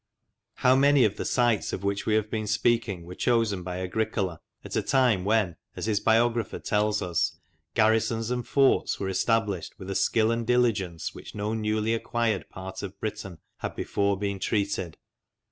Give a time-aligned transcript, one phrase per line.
[0.55, 4.41] How many of the sites of which we have been speaking were chosen by Agricola
[4.63, 7.37] at a time when, as his biographer tells us,"
[7.75, 12.49] garrisons and forts were established with a skill and diligence with which no newly acquired
[12.49, 14.97] part of Britain had before been treated